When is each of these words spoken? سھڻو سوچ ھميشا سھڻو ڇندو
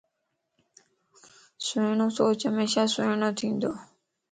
سھڻو 1.65 2.07
سوچ 2.17 2.39
ھميشا 2.51 2.83
سھڻو 2.93 3.29
ڇندو 3.37 3.71